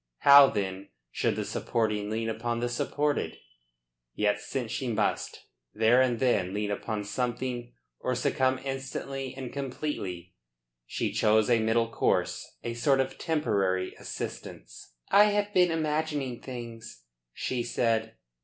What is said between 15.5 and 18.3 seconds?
been imagining things," she said.